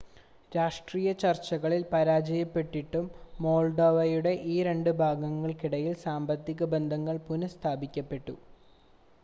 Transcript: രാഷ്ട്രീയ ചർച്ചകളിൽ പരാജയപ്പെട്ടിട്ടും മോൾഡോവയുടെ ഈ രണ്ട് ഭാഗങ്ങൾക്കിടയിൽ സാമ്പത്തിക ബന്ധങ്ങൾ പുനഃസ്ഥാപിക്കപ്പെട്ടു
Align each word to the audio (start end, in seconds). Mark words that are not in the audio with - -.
രാഷ്ട്രീയ 0.51 1.09
ചർച്ചകളിൽ 1.19 1.83
പരാജയപ്പെട്ടിട്ടും 1.91 3.05
മോൾഡോവയുടെ 3.39 4.33
ഈ 4.47 4.67
രണ്ട് 4.67 4.89
ഭാഗങ്ങൾക്കിടയിൽ 5.01 5.93
സാമ്പത്തിക 6.05 6.69
ബന്ധങ്ങൾ 6.73 7.17
പുനഃസ്ഥാപിക്കപ്പെട്ടു 7.29 8.35